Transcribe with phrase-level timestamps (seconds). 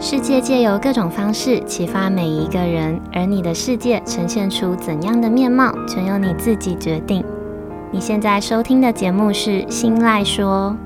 [0.00, 7.24] 世界借由各种方式启发每一个人，而你的世界呈现出怎样的面貌，全由你自己决定。
[7.90, 10.76] 你现在收听的节目是《新赖说》。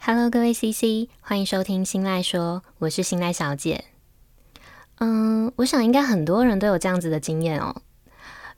[0.00, 3.84] Hello，各位 CC，欢迎收听《新赖说》，我是新赖小姐。
[4.98, 7.76] 嗯，我想应该很多人都有这样子的经验哦。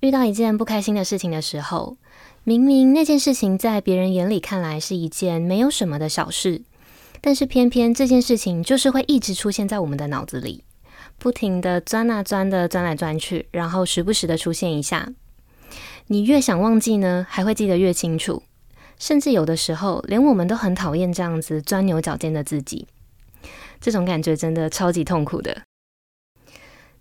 [0.01, 1.97] 遇到一件不开心的事情的时候，
[2.45, 6.63] 明明那件事情在别人眼里看来是一件没有什么的小事，
[7.21, 10.63] 但是偏偏这件事情就是会一直出现在我们的脑子里，
[11.19, 15.13] 不停的钻啊钻的钻来钻去，然后时不时的出现一下。
[16.07, 18.45] 你越想忘记呢，还会记得越清楚，
[19.01, 22.87] 甚至有的时候连我们都很讨厌这样子钻牛角尖的自己，
[23.81, 25.68] 这种感觉真的超级痛苦的。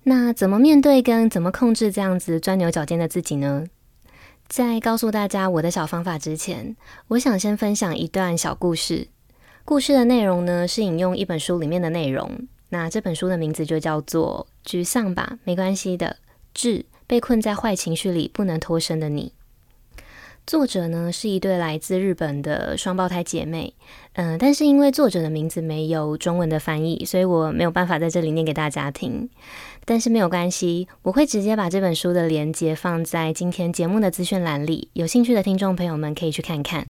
[0.10, 3.66] 那怎么面对跟怎么控制这样子钻牛角尖的自己呢？
[4.48, 6.78] 在告诉大家我的小方法之前，
[7.10, 9.10] 我想先分享一段小故事。
[9.66, 12.48] 故事的内容呢，是引用一本书里面的内容。
[12.70, 16.08] 那这本书的名字就叫做《沮丧吧，没关系的》，
[16.53, 19.34] 致被困在坏情绪里不能脱身的你。
[20.48, 23.73] 作者呢，是一对来自日本的双胞胎姐妹。
[24.14, 29.30] 嗯、但是因为作者的名字没有中文的翻译，所以我没有办法在这里念给大家听。
[29.84, 36.86] 但是没有关系，我会直接把这本书的连接放在今天节目的资讯栏里，有兴趣的听众朋友们可以去看看。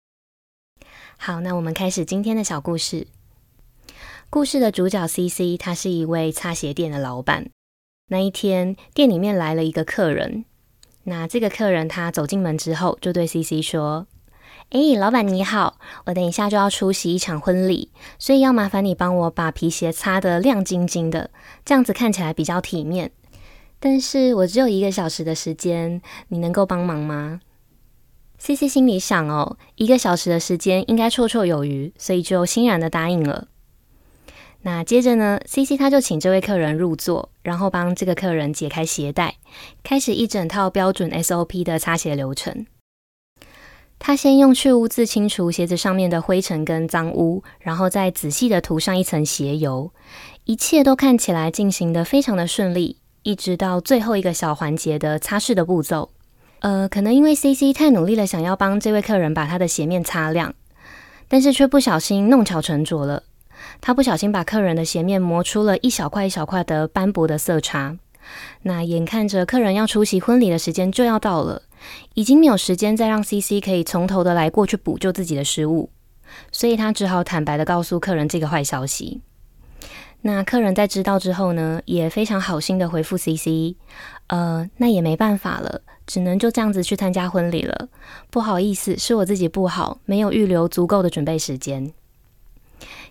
[1.17, 3.07] 好，那我们开始今天的小故事。
[4.31, 7.51] 故事的主角 CC，他是一位擦鞋店的老板。
[8.09, 10.45] 那一天，店里面来了一个客人。
[11.05, 14.07] 那这个客人他走进门之后，就对 CC 说。
[14.71, 21.31] 哎，老板你好，我等一下就要出席一场婚礼，所以要麻烦你帮我把皮鞋擦得亮晶晶的，
[21.65, 23.13] 这样子看起来比较体面。
[23.79, 27.41] 但是我只有一个小时的时间，你能够帮忙吗
[28.39, 33.49] ？CC 心里想哦，一个小时的时间应该绰绰有余，所以就欣然的答应了。
[34.67, 39.37] 那接着呢，CC 他就请这位客人入座，然后帮这个客人解开鞋带，
[39.83, 42.65] 开始一整套标准 SOP 的擦鞋流程。
[43.99, 49.93] 他先用去污渍清除鞋子上面的灰尘跟脏污，然后再仔细的涂上一层鞋油，
[50.45, 56.09] 一切都看起来进行得非常的顺利，一直到最后一个小环节的擦拭的步骤。
[56.61, 60.55] 呃，可能因为 CC 太努力了，想要帮这位客人把他的鞋面擦亮，
[61.29, 63.25] 但是却不小心弄巧成拙了。
[63.81, 67.99] 他不小心把客人的鞋面磨出了一小块一小块的斑驳的色差。
[68.63, 71.63] 那眼看着客人要出席婚礼的时间就要到了。
[72.15, 75.91] 已经没有时间再让 CC 可以从头的来过去补救自己的失误，
[76.51, 79.21] 所以他只好坦白的告诉客人这个坏消息。
[80.23, 83.77] 那客人在知道之后呢，也非常好心的回复 CC，
[84.29, 87.89] 呃，那也没办法了，只能就这样子去参加婚礼了。
[88.31, 91.93] 不好意思，是我自己不好，没有预留足够的准备时间。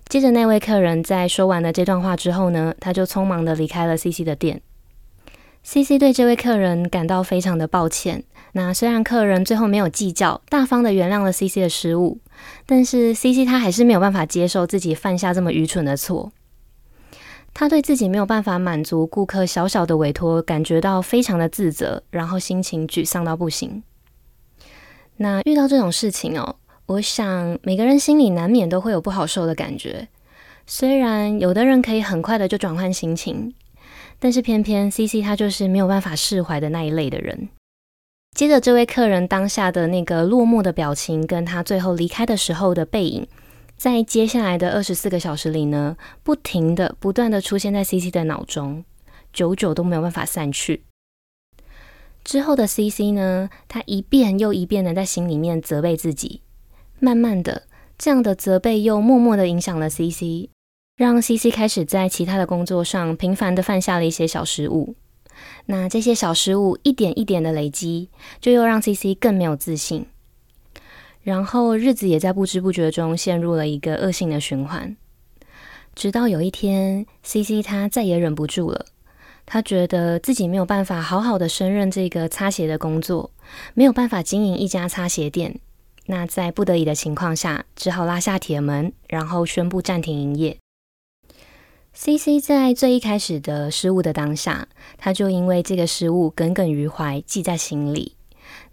[0.07, 4.61] 接着那位客人在说完了这段话之后呢，他就匆忙的离开了 CC 的店。
[5.63, 8.23] CC 对这位客人感到非常的抱歉。
[8.51, 12.19] 那虽然客人最后没有计较，大方的原谅了 CC 的失误，
[12.65, 16.31] 但是 CC 他还是没有办法接受自己犯下这么愚蠢的错。
[17.53, 23.81] 他对自己没有办法满足顾客小小的委托感觉到非常的自责，然后心情沮丧到不行。
[25.17, 26.55] 那遇到这种事情哦，
[26.85, 30.07] 我想每个人心里难免都会有不好受的感觉。
[30.65, 33.53] 虽然有的人可以很快的就转换心情。
[34.19, 37.49] 但是偏偏 CC 他就是没有办法释怀的那一类的人。
[38.33, 43.27] 接着，这位客人当下的那个落寞的表情，跟他最后离开的时候的背影，
[43.75, 48.85] 在接下来的二十四个小时里呢，不停的、不断的出现在 CC 的脑中，
[49.33, 50.85] 久久都没有办法散去。
[52.23, 56.42] 之后的 CC 呢，他一遍又一遍的在心里面责备自己，
[57.03, 57.63] 慢慢的，
[57.97, 60.47] 这样的责备又默默的影响了 CC。
[60.95, 64.95] 让 CC 开始在其他的工作上频繁的犯下了一些小失误，
[65.65, 68.09] 那这些小失误一点一点的累积，
[68.39, 70.05] 就又让 CC 更没有自信，
[71.23, 74.95] 然后日子也在不知不觉中陷入了一个恶性的循环。
[75.93, 78.85] 直到有一天，CC 他再也忍不住了，
[79.45, 83.31] 他觉得自己没有办法好好的胜任这个擦鞋的工作，
[83.73, 85.59] 没有办法经营一家擦鞋店，
[86.05, 90.57] 那在不得已的情况下，只好拉下铁门，然后宣布暂停营业。
[91.93, 94.67] CC 在最一开始的失误的当下，
[94.97, 98.15] 他就因为这个失误耿耿于怀，记在心里。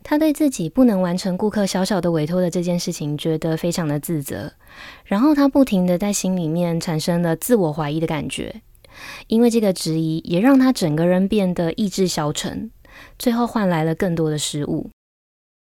[0.02, 4.52] 他对自己不能完成顾客小小的委托的这件事情，觉得非常的自责。
[5.04, 8.62] 然后他不停的在心里面产生了自我怀疑的感觉，
[9.26, 12.70] 因为这个质疑也让他整个人变得意志消沉，
[13.18, 14.88] 最后换来了更多的失误。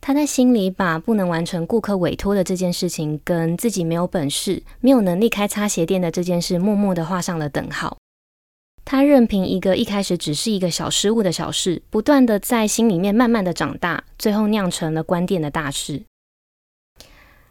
[0.07, 7.98] 他在心里把不能完成顾客委托的这件事情，跟自己没有本事、没有能力开擦鞋店的这件事，默默地画上了等号。
[8.86, 16.04] 他任凭一个一开始只是一个小失误的小事，不断地在心里面慢慢地长大，最后酿成了关店的大事。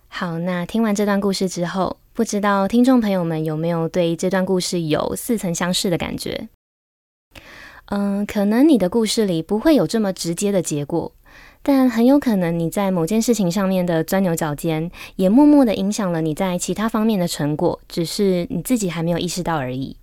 [0.09, 6.49] 好，那听完这段故事之后，不知道听众朋友们有没有对这段故事有似曾相识的感觉？
[7.91, 11.13] 嗯，可能你的故事里不会有这么直接的结果。
[11.69, 19.97] 但很有可能你在某件事情上面的钻牛角尖，也默默的影响了你在其他方面的成果，只是你自己还没有意识到而已。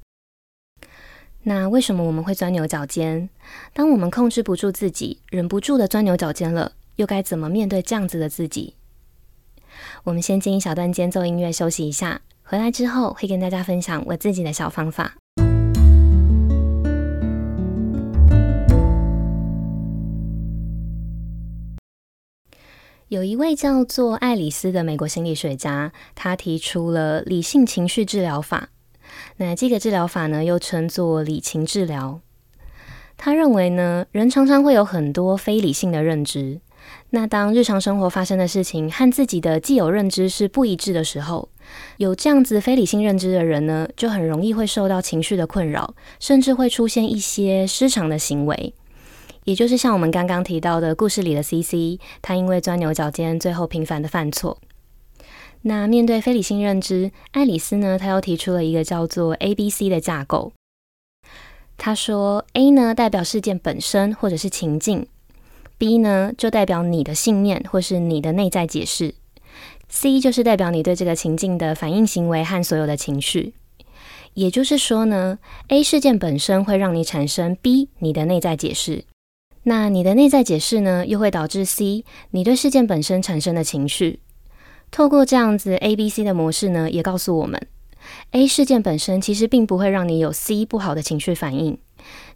[1.44, 3.30] 那为什么我们会钻牛角尖？
[3.72, 8.76] 当我们控制不住自己，忍不住的钻牛角尖了，又该怎么面对这样子的自己？
[10.04, 15.16] 我们先进一小段间奏音乐休息一下，回来之后会跟大家分享我自己的小方法。
[23.14, 28.70] 有一位叫做爱丽丝的美国心理学家，他提出了理性情绪治疗法。
[29.38, 32.22] 那这个治疗法呢，又称作理情治疗。
[33.16, 36.60] 他认为呢，人常常会有很多非理性的认知。
[37.12, 41.50] 那当日常生活发生的事情和自己的既有认知是不一致的时候，
[41.98, 48.74] 有这样子非理性认知的人呢，就很容易会受到情绪的困扰，甚至会出现一些失常的行为。
[49.46, 54.58] 也就是像我们刚刚提到的故事里的 CC，他因为钻牛角尖，最后频繁的犯错。
[55.64, 60.52] 那面对非理性认知，爱丽丝呢，他又提出了一个叫做 ABC 的架构。
[61.78, 65.08] 他说，A 呢代表事件本身或者是情境
[65.78, 69.16] ，B 呢就代表你的信念或是你的内在解释
[69.90, 73.54] ，C 就是代表你对这个情境的反应行为和所有的情绪。
[74.36, 79.06] 也就是说呢，A 事件本身会让你产生 B 你的内在解释。
[79.64, 84.20] 那你的内在解释呢，又会导致 C 你对事件本身产生的情绪。
[84.92, 87.68] 透过这样子 A、B、C 的模式呢，也告诉我们
[88.32, 91.78] ，A 事件本身其实并不会让你有 C 不好的情绪反应，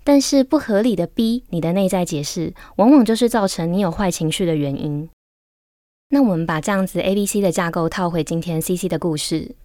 [0.03, 5.09] 但是不合理的 B 你的内在解释，往往就是造成你有坏情绪的原因。
[6.09, 9.56] 那我们把这样子 A、B、C 的架构套回今天 C、C 的故事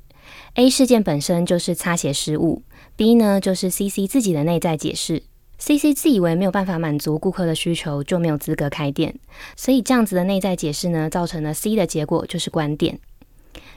[0.57, 2.63] ，A 事件本身就是擦鞋失误
[2.97, 5.23] ，B 呢就是 C、C 自己的内在解释。
[5.65, 9.15] CC 自以为没有办法满足顾客的需求，就没有资格开店，
[9.55, 12.99] 所以这样子的内在解释呢，造成了 C 的结果就是关店。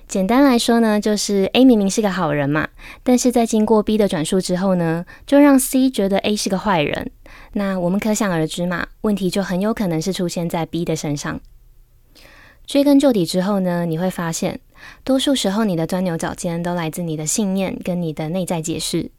[0.08, 2.70] 简单来说呢，就是 A 明明是个好人嘛，
[3.04, 7.12] 但是在经过 B 的转述之后呢，就让 C 觉得 A 是个坏人。
[7.54, 11.40] 那我们可想而知嘛，问题就很有可能是出现在 B 的身上。
[12.66, 14.60] 追根究底之后呢，你会发现，
[15.04, 19.12] 多数时候你的钻牛角尖都来自你的信念跟你的内在解释。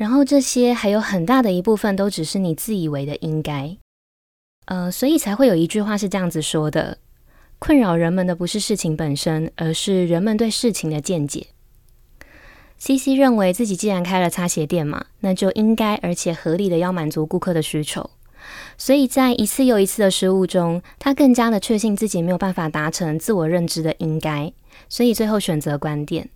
[0.00, 3.76] 然后这些还有很大的一部分都只是你自以为的应该，
[4.64, 6.96] 呃，所以才会有一句话是这样子说的：
[7.58, 11.48] 困扰人们的不是事情本身，而是人们对事情的见解。
[12.78, 18.08] CC 认为自己既然开了擦鞋店嘛，那就应该而且合理的要满足顾客的需求，
[18.78, 24.50] 所以在一次又一次的失误中，他更加的确信自己没有办法达成自我认知的应该，
[24.88, 26.30] 所以最后选择关店。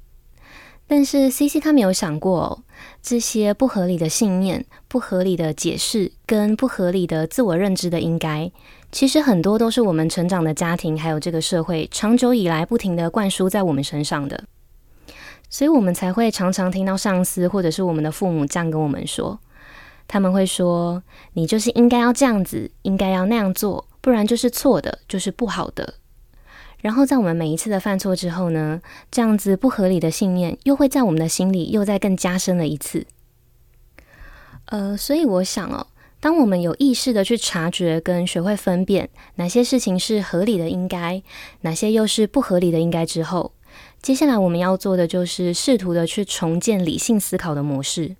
[0.86, 2.62] 但是 CC 他没有想过哦，
[3.02, 8.50] 这些不合理的信念、不合理的解释跟不合理的自我认知的应该，
[8.92, 14.44] 其实很多都是我们成长的家庭还有这个社会长久以来不停的灌输在我们身上的，
[15.48, 19.38] 所以我们才会常常听到上司或者是我们的父母这样跟我们说，
[20.06, 25.94] 他们会说：“你就是应该要这样子，应该要那样做，不然就是错的，就是不好的。”
[26.84, 28.78] 然后在我们每一次的犯错之后呢，
[29.10, 33.06] 这样子不合理的信念又会在我们的心里又再更加深了一次。
[34.66, 35.86] 呃，所以我想哦，
[36.20, 41.22] 当我们有意识的去察觉跟学会分辨哪些事情是合理的应该，
[41.62, 43.54] 哪些又是不合理的应该之后，
[44.02, 48.14] 接下来我们要做的就是试图的去重建理性思考的模式。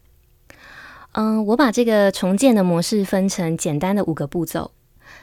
[1.12, 4.70] 嗯、我把这个重建的模式分成简单的五个步骤，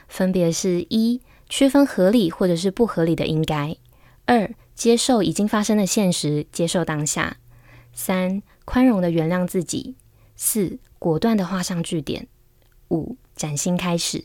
[0.06, 1.20] 分别是一。
[1.54, 3.76] 区分合理或者是不合理的应该。
[4.24, 7.36] 二、接受已经发生的现实，接受当下。
[7.92, 9.94] 三、宽容的原谅自己。
[10.34, 12.26] 四、果断的画上句点。
[12.88, 14.24] 五、崭新开始。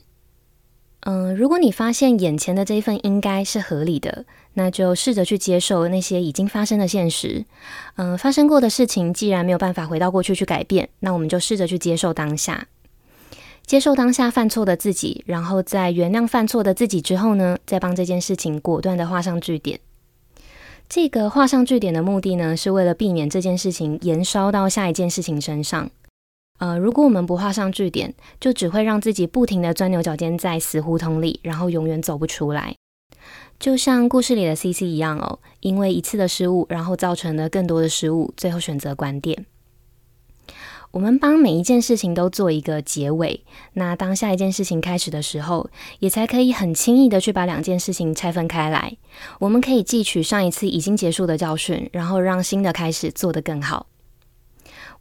[1.02, 7.44] 嗯，如果你发现眼前的这一份应该是合理的，那就试着去接受那些已经发生的现实。
[7.98, 12.68] 嗯，发生过的事情既然没有办法回到过去去改变，那我们就试着去接受当下。
[13.68, 19.82] 接受当下犯错的自己，然后在原谅犯错的自己之后呢，再帮这件事情果断的画上句点。
[20.88, 25.92] 这个画上句点的目的呢，是为了避免这件事情延烧到下一件事情身上。
[26.60, 32.74] 呃，如果我们不画上句点，就只会让自己不停的钻牛角尖在死胡同里，然后永远走不出来。
[33.60, 39.46] 就像故事里的 CC 一样哦，因为一次的失误，然后造成了更多的失误，最后选择关店。
[40.98, 48.98] 我们帮每一件事情都做一个结尾，那当下一件事情开始的时候，也才可以很轻易的去把两件事情拆分开来。
[49.38, 53.86] 我们可以汲取上一次已经结束的教训，然后让新的开始做得更好。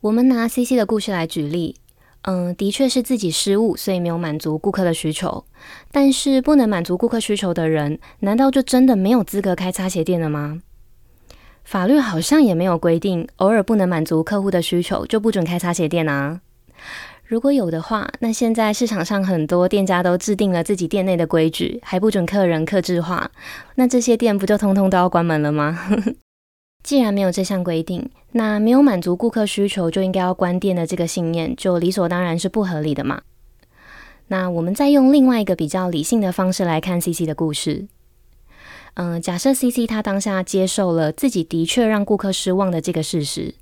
[0.03, 1.77] 我们拿 CC 的故事来举例，
[2.25, 5.47] 嗯，的确是自己失误，所以没有满足顾客的需求。
[5.91, 10.61] 但是不能满足顾客需求的人，难道就真的没有资格开擦鞋店了吗？
[11.67, 16.41] 法律好像也没有规定，偶尔不能满足客户的需求就不准开擦鞋店啊。
[17.27, 23.29] 如果有的话，那现在市场上很多店家都制定了自己店内的规矩，还不准客人客制化，
[23.75, 25.77] 那这些店不就通通都要关门了吗？
[26.85, 33.23] 既然没有这项规定，那没有满足顾客需求就应该要关店的这个信念，就理所当然是不合理的嘛。
[34.29, 37.89] 那我们再用另外一个比较理性的方式来看 CC 的故事。
[38.99, 43.55] 嗯，假设 CC 他当下接受了自己的确让顾客失望的这个事实，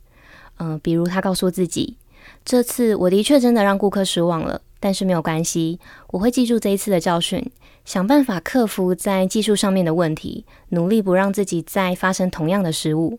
[0.58, 1.96] 嗯，比如他告诉自己，
[2.44, 7.50] 这次我的确真的让顾客失望了，但是没有关系，我会记住这一次的教训，
[7.84, 13.18] 想办法克服在技术上面的问题，努力不让自己再发生同样的失误。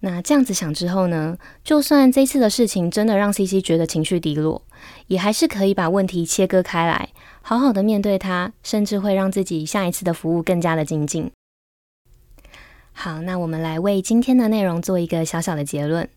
[0.00, 4.62] 那这样子想之后呢，就算这次的事情真的让 CC 觉得情绪低落，
[5.08, 7.08] 也还是可以把问题切割开来。
[7.42, 11.30] 好好的面对它，甚至会让自己下一次的服务更加的精进。
[12.92, 16.08] 好，那我们来为今天的内容做一个小小的结论。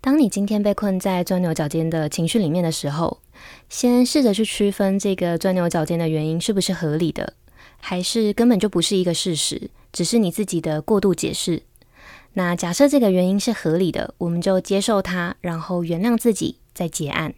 [0.00, 3.20] 当你今天被困在钻牛角尖的情绪里面的时候，
[3.68, 7.34] 先试着去区分这个钻牛角尖的原因是不是合理的，
[7.80, 11.62] 还是根本就不是一个事实，只是你自己的过度解释。
[12.34, 17.34] 那假设这个原因是合理的，我们就接受它，然后原谅自己，再结案。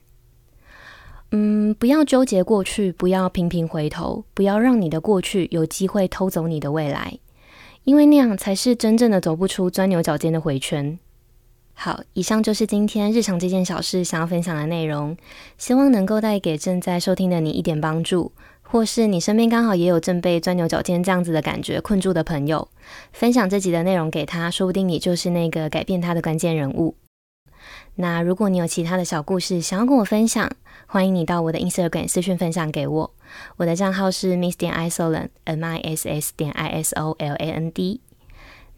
[1.32, 7.18] 嗯，不要纠结过去，不要频频回头，不要让你的过去有机会偷走你的未来，
[7.84, 10.98] 因为那样才是真正的走不出钻牛角尖的回圈。
[11.74, 15.14] 好，以上就是今天日常这件小事想要分享的内容，
[15.58, 18.32] 希望能够带给正在收听的你一点帮助，
[18.68, 22.68] 或是你身边刚好也有正被钻牛角尖这样子的感觉困住的朋友，
[23.12, 26.96] 分享这集的内容给他，说不定你就是那个改变他的关键人物。
[27.96, 30.50] 那如果你有其他的小故事想要跟我分享，
[30.86, 33.10] 欢迎你到我的 Instagram 私讯分享给我。
[33.56, 38.00] 我的账号是 miss 点 isoland，m i s s 点 i s o l a n d。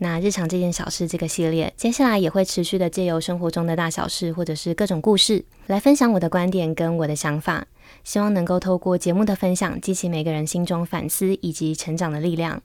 [0.00, 7.66] 那日常这件小事这个系列，接下来也会持续的借由生活中的大小事，或者是各种故事，来分享我的观点跟我的想法。
[8.04, 12.62] 希望能够透过节目的分享，激起每个人心中反思以及成长的力量。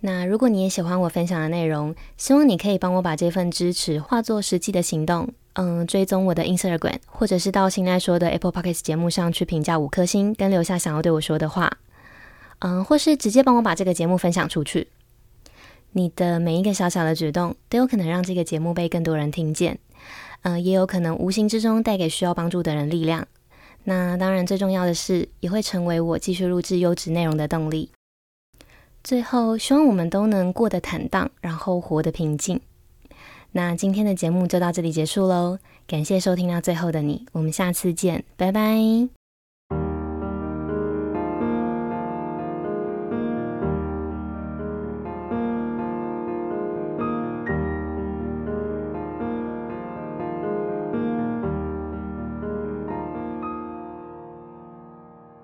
[0.00, 5.28] 那如果你也喜欢我分享的内容，希望你可以帮我把这份支持化作实际的行动。
[5.54, 11.78] 嗯，追踪我的 Instagram，或者是到现在说的 Apple Podcast 节目上去评价五颗星，跟留下想要对我说的话。
[12.60, 14.88] 嗯，或是直接帮我把这个节目分享出去。
[15.92, 19.78] 你的每一个小小的举动，都有可能让这个节目被更多人听见。
[20.42, 23.26] 嗯，也有可能无形之中带给需要帮助的人力量。
[23.84, 27.90] 那当然，最重要的是，也会成为我继续录制优质内容的动力。
[29.02, 32.60] 最后，希望我们都能过得坦荡，然后活得平静。
[33.52, 39.17] 那今天的节目就到这里结束喽，感谢收听到最后的你，我们下次见，拜拜。